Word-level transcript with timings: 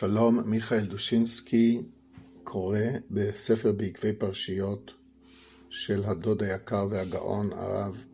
שלום, 0.00 0.40
מיכאל 0.50 0.80
דושינסקי 0.80 1.82
קורא 2.44 2.78
בספר 3.10 3.72
בעקבי 3.72 4.12
פרשיות 4.12 4.94
של 5.70 6.04
הדוד 6.04 6.42
היקר 6.42 6.86
והגאון 6.90 7.52
הרב 7.52 8.04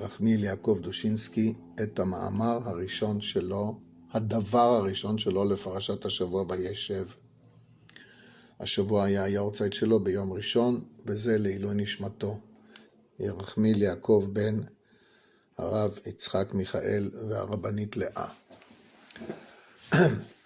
רחמיאל 0.00 0.44
יעקב 0.44 0.78
דושינסקי 0.82 1.54
את 1.82 1.98
המאמר 1.98 2.58
הראשון 2.68 3.20
שלו, 3.20 3.80
הדבר 4.12 4.76
הראשון 4.76 5.18
שלו 5.18 5.44
לפרשת 5.44 6.04
השבוע 6.04 6.44
וישב. 6.48 7.06
השבוע 8.60 9.04
היה 9.04 9.24
היורצייט 9.24 9.72
שלו 9.72 10.00
ביום 10.00 10.32
ראשון, 10.32 10.84
וזה 11.06 11.38
לעילוי 11.38 11.74
נשמתו. 11.74 12.40
רחמיאל 13.20 13.82
יעקב 13.82 14.26
בן 14.32 14.60
הרב 15.58 15.98
יצחק 16.06 16.54
מיכאל 16.54 17.10
והרבנית 17.28 17.96
לאה. 17.96 18.28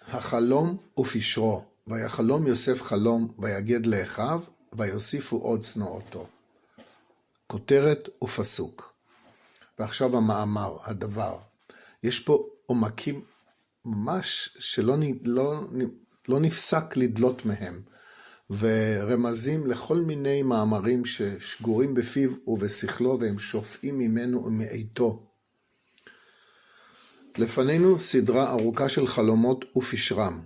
החלום 0.07 0.77
ופשרו, 0.99 1.63
ויחלום 1.87 2.47
יוסף 2.47 2.81
חלום, 2.81 3.33
ויגד 3.39 3.85
לאחיו, 3.85 4.41
ויוסיפו 4.73 5.37
עוד 5.37 5.63
שנואותו. 5.63 6.27
כותרת 7.47 8.09
ופסוק. 8.23 8.93
ועכשיו 9.79 10.17
המאמר, 10.17 10.77
הדבר. 10.83 11.37
יש 12.03 12.19
פה 12.19 12.47
עומקים 12.65 13.21
ממש 13.85 14.57
שלא 14.59 14.95
לא, 15.25 15.61
לא 16.27 16.39
נפסק 16.39 16.97
לדלות 16.97 17.45
מהם, 17.45 17.81
ורמזים 18.49 19.67
לכל 19.67 19.97
מיני 19.97 20.43
מאמרים 20.43 21.05
ששגורים 21.05 21.93
בפיו 21.93 22.31
ובשכלו 22.47 23.19
והם 23.19 23.39
שופעים 23.39 23.99
ממנו 23.99 24.45
ומעיתו. 24.45 25.23
לפנינו 27.37 27.99
סדרה 27.99 28.51
ארוכה 28.51 28.89
של 28.89 29.07
חלומות 29.07 29.65
ופשרם. 29.75 30.41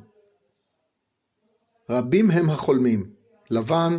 רבים 1.89 2.31
הם 2.31 2.49
החולמים, 2.49 3.11
לבן, 3.50 3.97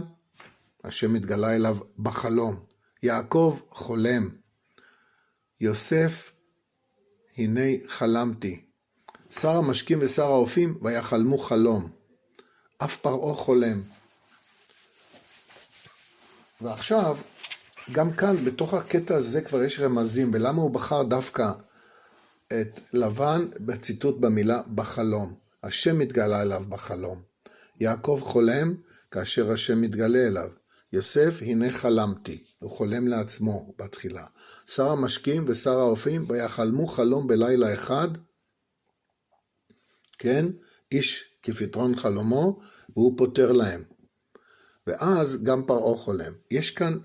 השם 0.84 1.14
התגלה 1.14 1.54
אליו 1.56 1.76
בחלום, 1.98 2.60
יעקב 3.02 3.60
חולם, 3.70 4.28
יוסף, 5.60 6.32
הנה 7.36 7.86
חלמתי, 7.86 8.64
שר 9.30 9.56
המשקים 9.56 9.98
ושר 10.02 10.26
האופים, 10.26 10.78
ויחלמו 10.82 11.38
חלום, 11.38 11.88
אף 12.78 12.96
פרעה 12.96 13.34
חולם. 13.34 13.82
ועכשיו, 16.60 17.16
גם 17.92 18.12
כאן, 18.12 18.36
בתוך 18.44 18.74
הקטע 18.74 19.16
הזה 19.16 19.40
כבר 19.40 19.62
יש 19.62 19.80
רמזים, 19.80 20.30
ולמה 20.32 20.62
הוא 20.62 20.70
בחר 20.70 21.02
דווקא 21.02 21.52
את 22.52 22.80
לבן 22.92 23.46
בציטוט 23.60 24.18
במילה 24.20 24.62
בחלום. 24.74 25.34
השם 25.62 25.98
מתגלה 25.98 26.42
אליו 26.42 26.62
בחלום. 26.68 27.22
יעקב 27.80 28.20
חולם 28.22 28.74
כאשר 29.10 29.52
השם 29.52 29.80
מתגלה 29.80 30.26
אליו. 30.26 30.48
יוסף, 30.92 31.38
הנה 31.40 31.70
חלמתי. 31.70 32.44
הוא 32.58 32.70
חולם 32.70 33.08
לעצמו 33.08 33.74
בתחילה. 33.78 34.26
שר 34.66 34.90
המשקים 34.90 35.44
ושר 35.46 35.78
האופים, 35.78 36.22
ויחלמו 36.26 36.86
חלום 36.86 37.26
בלילה 37.26 37.74
אחד. 37.74 38.08
כן? 40.18 40.46
איש 40.92 41.24
כפתרון 41.42 41.96
חלומו, 41.96 42.60
והוא 42.96 43.18
פותר 43.18 43.52
להם. 43.52 43.82
ואז 44.86 45.44
גם 45.44 45.66
פרעה 45.66 45.96
חולם. 45.96 46.32
יש 46.50 46.70
כאן 46.70 46.98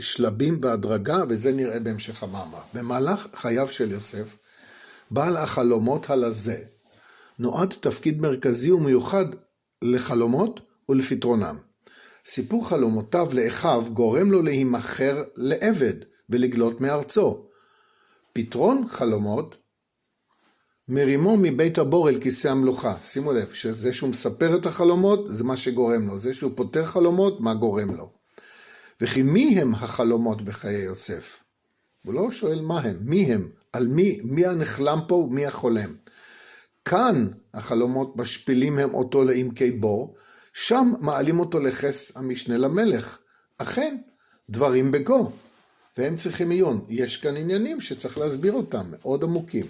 שלבים 0.00 0.60
בהדרגה, 0.60 1.22
וזה 1.28 1.52
נראה 1.52 1.80
בהמשך 1.80 2.22
המאמר. 2.22 2.60
במהלך 2.74 3.26
חייו 3.34 3.68
של 3.68 3.92
יוסף, 3.92 4.36
בעל 5.10 5.36
החלומות 5.36 6.10
הלזה, 6.10 6.64
נועד 7.38 7.74
תפקיד 7.80 8.20
מרכזי 8.20 8.72
ומיוחד 8.72 9.24
לחלומות 9.82 10.60
ולפתרונם. 10.88 11.56
סיפור 12.26 12.68
חלומותיו 12.68 13.28
לאחיו 13.32 13.84
גורם 13.92 14.32
לו 14.32 14.42
להימכר 14.42 15.24
לעבד 15.36 15.94
ולגלות 16.30 16.80
מארצו. 16.80 17.46
פתרון 18.32 18.84
חלומות 18.88 19.54
מרימו 20.88 21.36
מבית 21.36 21.78
הבור 21.78 22.08
אל 22.08 22.20
כיסא 22.20 22.48
המלוכה. 22.48 22.96
שימו 23.04 23.32
לב, 23.32 23.52
שזה 23.52 23.92
שהוא 23.92 24.10
מספר 24.10 24.56
את 24.56 24.66
החלומות, 24.66 25.24
זה 25.28 25.44
מה 25.44 25.56
שגורם 25.56 26.06
לו. 26.08 26.18
זה 26.18 26.34
שהוא 26.34 26.52
פותר 26.54 26.84
חלומות, 26.84 27.40
מה 27.40 27.54
גורם 27.54 27.94
לו. 27.94 28.21
וכי 29.02 29.22
מי 29.22 29.60
הם 29.60 29.74
החלומות 29.74 30.42
בחיי 30.42 30.76
יוסף? 30.78 31.44
הוא 32.04 32.14
לא 32.14 32.30
שואל 32.30 32.60
מה 32.60 32.80
הם, 32.80 32.96
מי 33.00 33.32
הם, 33.32 33.48
על 33.72 33.86
מי, 33.86 34.20
מי 34.24 34.46
הנחלם 34.46 35.00
פה 35.08 35.14
ומי 35.14 35.46
החולם. 35.46 35.94
כאן 36.84 37.28
החלומות 37.54 38.16
משפילים 38.16 38.78
הם 38.78 38.94
אותו 38.94 39.24
לעמקי 39.24 39.70
בור, 39.70 40.14
שם 40.52 40.92
מעלים 41.00 41.40
אותו 41.40 41.58
לכס 41.58 42.16
המשנה 42.16 42.56
למלך. 42.56 43.18
אכן, 43.58 43.96
דברים 44.50 44.90
בגו, 44.90 45.32
והם 45.98 46.16
צריכים 46.16 46.50
עיון. 46.50 46.84
יש 46.88 47.16
כאן 47.16 47.36
עניינים 47.36 47.80
שצריך 47.80 48.18
להסביר 48.18 48.52
אותם, 48.52 48.86
מאוד 48.90 49.22
עמוקים. 49.24 49.66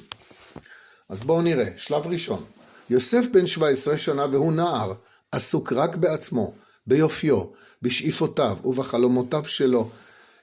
אז 1.08 1.20
בואו 1.20 1.42
נראה, 1.42 1.68
שלב 1.76 2.06
ראשון. 2.06 2.44
יוסף 2.90 3.24
בן 3.32 3.46
17 3.46 3.98
שנה 3.98 4.26
והוא 4.26 4.52
נער, 4.52 4.92
עסוק 5.32 5.72
רק 5.72 5.96
בעצמו, 5.96 6.54
ביופיו, 6.86 7.44
בשאיפותיו 7.82 8.58
ובחלומותיו 8.64 9.44
שלו. 9.44 9.90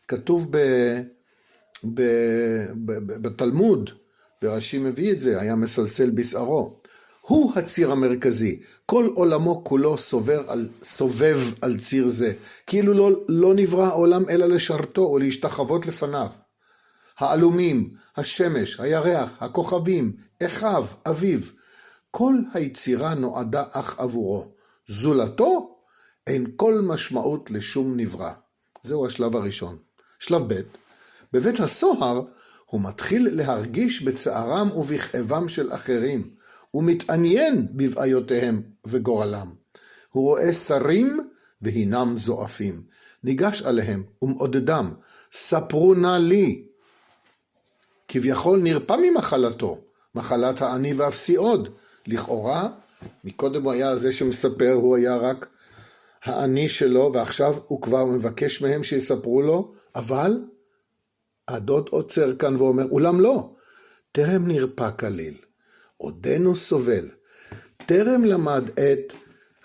כתוב 0.08 0.48
ב, 0.52 0.58
ב, 1.84 2.02
ב, 2.86 2.92
ב, 2.92 3.22
בתלמוד, 3.22 3.90
ורש"י 4.44 4.78
מביא 4.78 5.12
את 5.12 5.22
זה, 5.22 5.42
היה 5.42 5.56
מסלסל 5.56 6.10
בשערו. 6.10 6.80
הוא 7.22 7.54
הציר 7.56 7.92
המרכזי, 7.92 8.62
כל 8.86 9.10
עולמו 9.16 9.64
כולו 9.64 9.98
סובב 9.98 10.40
על, 10.48 10.70
סובב 10.84 11.40
על 11.62 11.80
ציר 11.80 12.10
זה, 12.10 12.34
כאילו 12.68 12.94
לא, 12.94 13.12
לא 13.28 13.54
נברא 13.56 13.86
העולם 13.86 14.30
אלא 14.30 14.46
לשרתו 14.46 15.02
או 15.02 15.18
להשתחוות 15.18 15.86
לפניו. 15.86 16.30
העלומים, 17.20 17.94
השמש, 18.18 18.80
הירח, 18.80 19.38
הכוכבים, 19.40 20.14
אחיו, 20.44 20.86
אביו, 21.10 21.40
כל 22.12 22.34
היצירה 22.54 23.14
נועדה 23.14 23.64
אך 23.72 24.00
עבורו. 24.00 24.52
זולתו 24.88 25.79
אין 26.30 26.46
כל 26.56 26.82
משמעות 26.84 27.52
לשום 27.52 27.98
נברא. 27.98 28.32
זהו 28.84 29.06
השלב 29.06 29.36
הראשון. 29.36 29.78
שלב 30.20 30.54
ב', 30.54 30.62
בבית 31.34 31.60
הסוהר 31.60 32.22
הוא 32.66 32.82
מתחיל 32.82 33.30
להרגיש 33.32 34.04
בצערם 34.04 34.72
ובכאבם 34.72 35.50
של 35.50 35.74
אחרים, 35.74 36.30
ומתעניין 36.74 37.68
בבעיותיהם 37.72 38.62
וגורלם. 38.88 39.54
הוא 40.12 40.24
רואה 40.24 40.54
שרים 40.54 41.20
והינם 41.62 42.18
זועפים. 42.18 42.84
ניגש 43.24 43.62
עליהם 43.62 44.04
ומעודדם, 44.22 44.94
ספרו 45.32 45.96
נא 45.96 46.18
לי. 46.18 46.64
כביכול 48.08 48.60
נרפא 48.60 48.96
ממחלתו, 49.04 49.82
מחלת 50.16 50.62
העני 50.62 50.94
ואפסי 50.94 51.36
עוד. 51.36 51.70
לכאורה, 52.08 52.70
מקודם 53.24 53.64
הוא 53.64 53.72
היה 53.72 53.96
זה 53.96 54.12
שמספר, 54.12 54.72
הוא 54.72 54.96
היה 54.96 55.16
רק 55.16 55.48
האני 56.24 56.70
שלו, 56.70 57.12
ועכשיו 57.14 57.56
הוא 57.66 57.82
כבר 57.82 58.06
מבקש 58.06 58.62
מהם 58.62 58.84
שיספרו 58.84 59.42
לו, 59.42 59.72
אבל 59.96 60.42
הדוד 61.48 61.90
עוצר 61.90 62.36
כאן 62.36 62.56
ואומר, 62.56 62.86
אולם 62.92 63.22
לא, 63.22 63.54
טרם 64.12 64.48
נרפא 64.48 64.90
כליל, 65.00 65.38
עודנו 65.98 66.56
סובל, 66.56 67.10
טרם 67.86 68.26
למד 68.26 68.64
את 68.70 69.14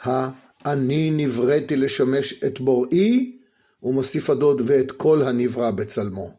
ה"אני 0.03 1.11
נבראתי 1.11 1.77
לשמש 1.77 2.43
את 2.45 2.61
בוראי", 2.61 3.39
ומוסיף 3.83 4.31
הדוד 4.31 4.63
ואת 4.65 4.93
כל 4.93 5.23
הנברא 5.23 5.71
בצלמו. 5.71 6.35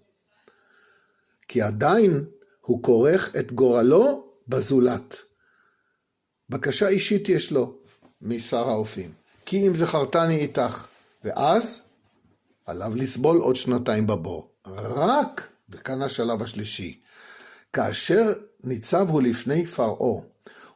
כי 1.48 1.62
עדיין 1.62 2.26
הוא 2.62 2.84
כורך 2.84 3.36
את 3.40 3.52
גורלו 3.52 4.28
בזולת. 4.48 5.16
בקשה 6.50 6.88
אישית 6.88 7.30
יש 7.30 7.52
לו 7.52 7.78
משר 8.22 8.70
האופים. 8.70 9.25
כי 9.46 9.68
אם 9.68 9.76
זכרתני 9.76 10.38
איתך, 10.38 10.88
ואז 11.24 11.82
עליו 12.66 12.96
לסבול 12.96 13.38
עוד 13.38 13.56
שנתיים 13.56 14.08
בבור. 14.08 14.50
רק, 14.78 15.48
וכאן 15.70 16.02
השלב 16.02 16.44
השלישי, 16.44 17.02
כאשר 17.74 18.34
ניצב 18.64 19.10
הוא 19.10 19.22
לפני 19.22 19.66
פרעה, 19.66 20.22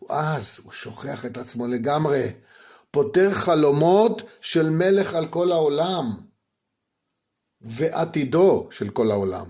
אז 0.10 0.60
הוא 0.64 0.72
שוכח 0.72 1.26
את 1.26 1.38
עצמו 1.38 1.68
לגמרי, 1.68 2.32
פותר 2.92 3.34
חלומות 3.34 4.22
של 4.42 4.70
מלך 4.70 5.14
על 5.14 5.28
כל 5.28 5.52
העולם, 5.52 6.06
ועתידו 7.62 8.68
של 8.72 8.90
כל 8.90 9.12
העולם. 9.12 9.46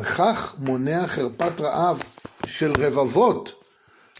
הכך 0.00 0.54
מונע 0.58 1.06
חרפת 1.06 1.60
רעב 1.60 2.02
של 2.46 2.72
רבבות, 2.78 3.52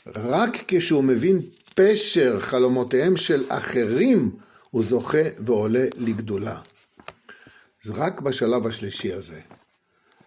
רק 0.07 0.51
כשהוא 0.69 1.05
מבין 1.05 1.41
פשר 1.75 2.41
חלומותיהם 2.41 3.17
של 3.17 3.45
אחרים, 3.49 4.31
הוא 4.71 4.83
זוכה 4.83 5.23
ועולה 5.47 5.85
לגדולה. 5.97 6.59
זה 7.83 7.93
רק 7.97 8.21
בשלב 8.21 8.67
השלישי 8.67 9.13
הזה. 9.13 9.41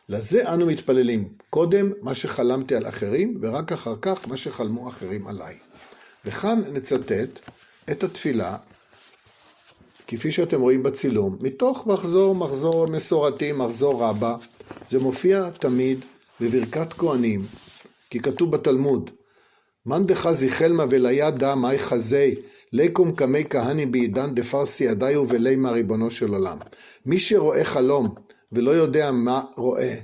לזה 0.10 0.54
אנו 0.54 0.66
מתפללים. 0.66 1.30
קודם 1.50 1.92
מה 2.01 2.16
שחלמתי 2.16 2.75
על 2.75 2.88
אחרים, 2.88 3.38
ורק 3.42 3.72
אחר 3.72 3.95
כך 4.01 4.28
מה 4.30 4.38
שחלמו 4.38 4.90
אחרים 4.90 5.28
עליי. 5.28 5.56
וכאן 6.25 6.62
נצטט 6.74 7.40
את 7.92 8.04
התפילה, 8.04 8.57
כפי 10.07 10.31
שאתם 10.31 10.62
רואים 10.62 10.84
בצילום, 10.84 11.38
מתוך 11.42 11.88
מחזור, 11.88 12.36
מחזור 12.36 12.88
מסורתי, 12.92 13.51
מחזור 13.51 14.04
רבה. 14.04 14.36
זה 14.90 15.00
מופיע 15.00 15.50
תמיד 15.50 16.06
בברכת 16.42 16.94
כהנים, 16.94 17.45
כי 18.10 18.19
כתוב 18.19 18.51
בתלמוד, 18.51 19.12
מאן 19.85 20.06
דחזי 20.06 20.50
חלמה 20.50 20.85
ולידע 20.89 21.56
מאי 21.56 21.80
חזי, 21.80 22.35
ליקום 22.74 23.15
קמי 23.15 23.44
כהני 23.50 23.85
בעידן 23.85 24.35
דפרסי 24.35 24.83
ידיו 24.83 25.25
ולימה 25.30 25.71
ריבונו 25.71 26.12
של 26.12 26.33
עולם. 26.33 26.57
מי 27.06 27.19
שרואה 27.19 27.65
חלום 27.65 28.15
ולא 28.51 28.71
יודע 28.71 29.12
מה 29.12 29.41
רואה, 29.56 29.95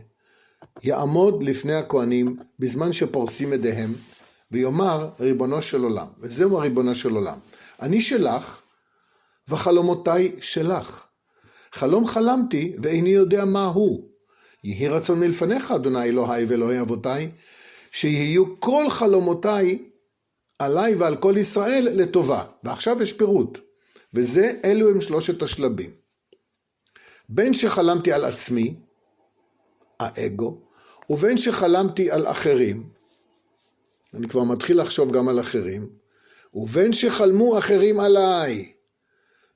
יעמוד 0.83 1.43
לפני 1.43 1.73
הכהנים 1.73 2.37
בזמן 2.59 2.93
שפורסים 2.93 3.53
ידיהם, 3.53 3.93
ויאמר 4.51 5.09
ריבונו 5.19 5.61
של 5.61 5.83
עולם, 5.83 6.07
וזהו 6.19 6.57
הריבונו 6.57 6.95
של 6.95 7.15
עולם. 7.15 7.37
אני 7.81 8.01
שלך, 8.01 8.61
וחלומותיי 9.47 10.35
שלך. 10.41 11.05
חלום 11.71 12.07
חלמתי, 12.07 12.75
ואיני 12.81 13.09
יודע 13.09 13.45
מה 13.45 13.65
הוא. 13.65 14.09
יהי 14.63 14.87
רצון 14.87 15.19
מלפניך, 15.19 15.71
אדוני 15.71 16.03
אלוהי 16.03 16.45
ואלוהי 16.45 16.81
אבותיי, 16.81 17.31
שיהיו 17.91 18.59
כל 18.59 18.89
חלומותיי 18.89 19.79
עליי 20.59 20.95
ועל 20.95 21.15
כל 21.15 21.33
ישראל 21.37 21.87
לטובה. 21.91 22.43
ועכשיו 22.63 23.03
יש 23.03 23.13
פירוט, 23.13 23.57
וזה, 24.13 24.51
אלו 24.65 24.89
הם 24.89 25.01
שלושת 25.01 25.41
השלבים. 25.41 25.89
בין 27.29 27.53
שחלמתי 27.53 28.13
על 28.13 28.25
עצמי, 28.25 28.75
האגו, 29.99 30.57
ובין 31.09 31.37
שחלמתי 31.37 32.11
על 32.11 32.27
אחרים, 32.27 32.89
אני 34.13 34.27
כבר 34.27 34.43
מתחיל 34.43 34.81
לחשוב 34.81 35.11
גם 35.11 35.27
על 35.27 35.39
אחרים, 35.39 35.89
ובין 36.53 36.93
שחלמו 36.93 37.57
אחרים 37.57 37.99
עליי, 37.99 38.71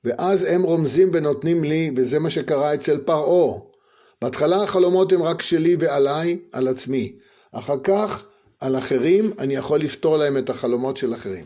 ואז 0.04 0.44
הם 0.44 0.62
רומזים 0.62 1.10
ונותנים 1.12 1.64
לי, 1.64 1.90
וזה 1.96 2.18
מה 2.18 2.30
שקרה 2.30 2.74
אצל 2.74 2.98
פרעה. 2.98 3.60
בהתחלה 4.22 4.62
החלומות 4.62 5.12
הם 5.12 5.22
רק 5.22 5.42
שלי 5.42 5.76
ועליי, 5.80 6.38
על 6.52 6.68
עצמי. 6.68 7.16
אחר 7.54 7.76
כך, 7.84 8.24
על 8.60 8.78
אחרים, 8.78 9.30
אני 9.38 9.54
יכול 9.54 9.80
לפתור 9.80 10.16
להם 10.16 10.38
את 10.38 10.50
החלומות 10.50 10.96
של 10.96 11.14
אחרים. 11.14 11.44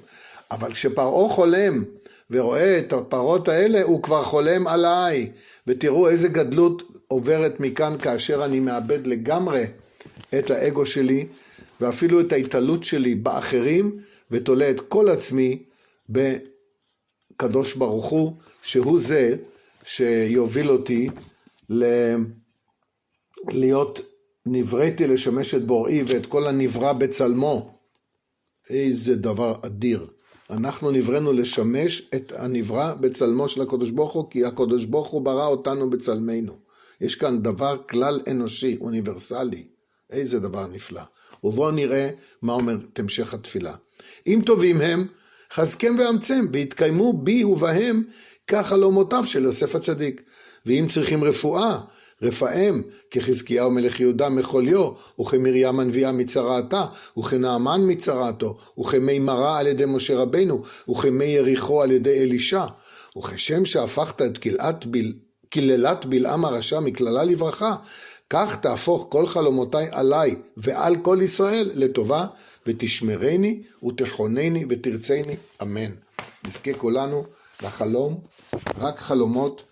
אבל 0.50 0.72
כשפרעה 0.72 1.28
חולם 1.28 1.84
ורואה 2.31 2.78
את 2.78 2.93
הפרות 2.93 3.49
האלה, 3.49 3.82
הוא 3.82 4.02
כבר 4.02 4.22
חולם 4.22 4.66
עליי. 4.66 5.31
ותראו 5.66 6.08
איזה 6.08 6.28
גדלות 6.28 6.82
עוברת 7.08 7.60
מכאן 7.60 7.96
כאשר 8.02 8.44
אני 8.44 8.60
מאבד 8.60 9.06
לגמרי 9.06 9.64
את 10.38 10.50
האגו 10.50 10.87
שלי, 10.87 11.26
ואפילו 11.81 12.20
את 12.20 12.32
ההתעלות 12.32 12.84
שלי 12.84 13.14
באחרים, 13.14 13.99
ותולה 14.31 14.70
את 14.70 14.81
כל 14.81 15.08
עצמי 15.08 15.62
בקדוש 16.08 17.75
ברוך 17.75 18.04
הוא, 18.04 18.32
שהוא 18.62 19.00
זה 19.00 19.34
שיוביל 19.84 20.70
אותי 20.70 21.08
ל... 21.70 21.84
להיות 23.49 24.00
נבראתי 24.53 25.06
לשמש 25.06 25.55
את 25.55 25.67
בוראי 25.67 26.03
ואת 26.03 26.27
כל 26.27 26.47
הנברא 26.47 26.93
בצלמו. 26.93 27.75
איזה 28.71 29.17
דבר 29.17 29.55
אדיר. 29.62 30.06
אנחנו 30.50 30.91
נבראנו 30.91 31.33
לשמש 31.33 32.09
את 32.15 32.33
הנברא 32.37 32.95
בצלמו 32.95 33.49
של 33.49 33.62
הקדוש 33.62 33.91
ברוך 33.91 34.12
הוא, 34.12 34.31
כי 34.31 34.45
הקדוש 34.45 34.85
ברוך 34.85 35.09
הוא 35.09 35.23
ברא 35.23 35.47
אותנו 35.47 35.91
בצלמנו. 35.91 36.59
יש 37.00 37.15
כאן 37.15 37.43
דבר 37.43 37.77
כלל 37.89 38.21
אנושי, 38.31 38.77
אוניברסלי. 38.81 39.65
איזה 40.11 40.41
דבר 40.41 40.67
נפלא. 40.67 41.03
ובואו 41.45 41.71
נראה 41.71 42.11
מה 42.43 42.53
אומרת 42.53 42.99
המשך 42.99 43.35
התפילה. 43.35 43.75
אם 44.27 44.41
טובים 44.47 44.81
הם, 44.81 45.06
חזקם 45.53 45.97
ואמצם, 45.99 46.47
ויתקיימו 46.53 47.12
בי 47.12 47.45
ובהם 47.45 48.03
כחלומותיו 48.47 49.25
של 49.25 49.45
יוסף 49.45 49.75
הצדיק. 49.75 50.23
ואם 50.67 50.87
צריכים 50.89 51.25
רפואה, 51.25 51.81
רפאם, 52.23 52.82
כחזקיהו 53.11 53.70
מלך 53.70 54.00
יהודה 54.00 54.29
מחוליו, 54.29 54.91
וכמרים 55.20 55.81
הנביאה 55.81 56.12
מצרעתה, 56.12 56.87
וכנעמן 57.19 57.81
מצרעתו, 57.87 58.56
וכמי 58.81 59.19
מרה 59.19 59.59
על 59.59 59.67
ידי 59.67 59.85
משה 59.87 60.17
רבנו, 60.17 60.62
וכמי 60.91 61.25
יריחו 61.25 61.82
על 61.82 61.91
ידי 61.91 62.23
אלישע. 62.23 62.65
וכשם 63.19 63.65
שהפכת 63.65 64.23
את 64.23 64.38
קללת, 64.38 64.87
בל... 64.87 65.12
בלעם 66.09 66.44
הרשע 66.44 66.81
מקללה 66.81 67.25
לברכה, 67.25 67.76
כך 68.31 68.56
תהפוך 68.56 69.06
כל 69.09 69.26
חלומותיי 69.26 69.88
עליי 69.93 70.37
ועל 70.56 70.97
כל 71.03 71.19
ישראל 71.23 71.71
לטובה, 71.75 72.26
ותשמרני 72.67 73.62
ותכונני 73.88 74.64
ותרצני, 74.69 75.37
אמן. 75.62 75.91
נזכה 76.47 76.75
כולנו 76.75 77.25
לחלום 77.62 78.21
רק 78.79 78.99
חלומות 78.99 79.62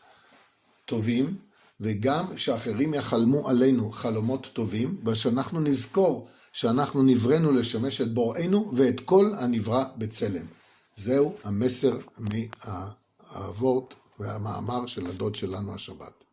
טובים, 0.84 1.45
וגם 1.81 2.37
שאחרים 2.37 2.94
יחלמו 2.94 3.49
עלינו 3.49 3.90
חלומות 3.93 4.50
טובים, 4.52 5.00
ושאנחנו 5.06 5.61
נזכור 5.61 6.28
שאנחנו 6.52 7.02
נבראנו 7.02 7.52
לשמש 7.52 8.00
את 8.00 8.14
בוראנו 8.14 8.70
ואת 8.75 9.00
כל 9.00 9.32
הנברא 9.38 9.84
בצלם. 9.96 10.46
זהו 10.94 11.34
המסר 11.44 11.96
מהאבות 12.19 13.94
והמאמר 14.20 14.87
של 14.87 15.06
הדוד 15.06 15.34
שלנו 15.34 15.75
השבת. 15.75 16.25